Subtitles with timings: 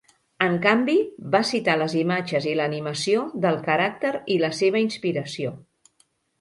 [0.43, 0.95] En canvi,
[1.35, 5.57] va citar les imatges i l'animació del caràcter i la seva inspiració.